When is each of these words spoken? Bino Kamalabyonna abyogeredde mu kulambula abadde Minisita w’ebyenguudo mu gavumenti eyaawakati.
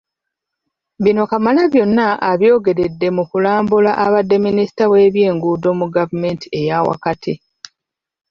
Bino 1.03 1.23
Kamalabyonna 1.31 2.07
abyogeredde 2.31 3.07
mu 3.15 3.23
kulambula 3.29 3.91
abadde 4.05 4.35
Minisita 4.47 4.83
w’ebyenguudo 4.91 5.69
mu 5.79 5.87
gavumenti 5.95 6.45
eyaawakati. 6.59 7.33